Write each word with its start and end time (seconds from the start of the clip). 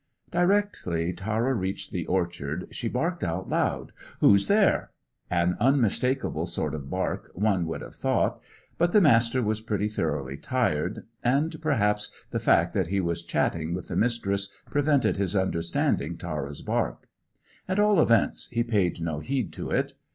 Directly 0.31 1.13
Tara 1.13 1.53
reached 1.53 1.91
the 1.91 2.07
orchard 2.07 2.65
she 2.71 2.89
barked 2.89 3.23
out 3.23 3.47
loud, 3.49 3.91
"Who's 4.19 4.47
there?" 4.47 4.89
an 5.29 5.55
unmistakable 5.59 6.47
sort 6.47 6.73
of 6.73 6.89
bark 6.89 7.29
one 7.35 7.67
would 7.67 7.81
have 7.81 7.93
thought. 7.93 8.41
But 8.79 8.93
the 8.93 8.99
Master 8.99 9.43
was 9.43 9.61
pretty 9.61 9.87
thoroughly 9.87 10.37
tired, 10.37 11.05
and, 11.23 11.55
perhaps, 11.61 12.09
the 12.31 12.39
fact 12.39 12.73
that 12.73 12.87
he 12.87 12.99
was 12.99 13.21
chatting 13.21 13.75
with 13.75 13.89
the 13.89 13.95
Mistress 13.95 14.51
prevented 14.71 15.17
his 15.17 15.35
understanding 15.35 16.17
Tara's 16.17 16.63
bark. 16.63 17.07
At 17.67 17.77
all 17.77 18.01
events, 18.01 18.47
he 18.51 18.63
paid 18.63 19.01
no 19.03 19.19
heed 19.19 19.53
to 19.53 19.69
it. 19.69 19.93